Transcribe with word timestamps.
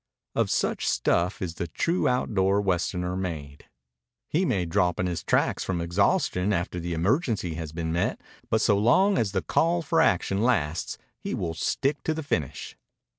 Of 0.33 0.49
such 0.49 0.87
stuff 0.89 1.43
is 1.43 1.53
the 1.53 1.67
true 1.67 2.07
outdoor 2.07 2.59
Westerner 2.59 3.15
made. 3.15 3.65
He 4.29 4.45
may 4.45 4.65
drop 4.65 4.99
in 4.99 5.05
his 5.05 5.23
tracks 5.23 5.63
from 5.63 5.79
exhaustion 5.79 6.51
after 6.51 6.79
the 6.79 6.95
emergency 6.95 7.53
has 7.53 7.71
been 7.71 7.91
met, 7.93 8.19
but 8.49 8.61
so 8.61 8.79
long 8.79 9.19
as 9.19 9.31
the 9.31 9.43
call 9.43 9.83
for 9.83 10.01
action 10.01 10.41
lasts 10.41 10.97
he 11.19 11.35
will 11.35 11.53
stick 11.53 12.01
to 12.01 12.15
the 12.15 12.23
finish. 12.23 12.75